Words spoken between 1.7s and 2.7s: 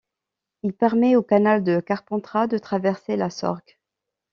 Carpentras de